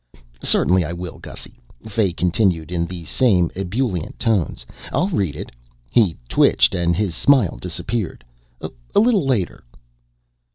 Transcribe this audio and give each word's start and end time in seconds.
_""Certainly 0.43 0.83
I 0.83 0.93
will, 0.93 1.19
Gussy," 1.19 1.59
Fay 1.87 2.11
continued 2.11 2.71
in 2.71 2.87
the 2.87 3.05
same 3.05 3.51
ebullient 3.55 4.17
tones. 4.17 4.65
"I'll 4.91 5.09
read 5.09 5.35
it" 5.35 5.51
he 5.91 6.17
twitched 6.27 6.73
and 6.73 6.95
his 6.95 7.13
smile 7.15 7.59
disappeared 7.61 8.23
"a 8.95 8.99
little 8.99 9.27
later." 9.27 9.63